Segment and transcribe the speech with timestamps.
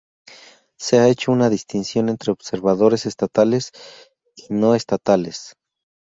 [0.79, 3.71] Se ha hecho una distinción entre observadores estatales
[4.35, 5.53] y no estatales.